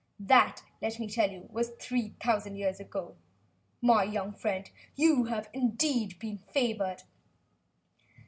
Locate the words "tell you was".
1.07-1.69